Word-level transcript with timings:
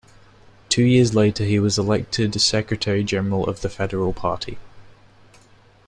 Two 0.67 0.83
years 0.83 1.13
later 1.13 1.43
he 1.45 1.59
was 1.59 1.77
elected 1.77 2.33
secretary 2.41 3.03
general 3.03 3.47
of 3.47 3.61
the 3.61 3.69
federal 3.69 4.13
party. 4.13 4.57